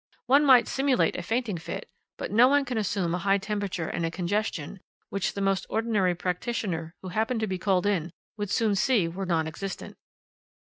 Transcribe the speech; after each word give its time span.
One 0.25 0.43
might 0.43 0.67
simulate 0.67 1.15
a 1.15 1.21
fainting 1.21 1.59
fit, 1.59 1.87
but 2.17 2.31
no 2.31 2.47
one 2.47 2.65
can 2.65 2.79
assume 2.79 3.13
a 3.13 3.19
high 3.19 3.37
temperature 3.37 3.87
and 3.87 4.03
a 4.03 4.09
congestion, 4.09 4.79
which 5.09 5.33
the 5.33 5.41
most 5.41 5.67
ordinary 5.69 6.15
practitioner 6.15 6.95
who 7.03 7.09
happened 7.09 7.39
to 7.41 7.45
be 7.47 7.59
called 7.59 7.85
in 7.85 8.09
would 8.35 8.49
soon 8.49 8.73
see 8.73 9.07
were 9.07 9.27
non 9.27 9.47
existent. 9.47 9.95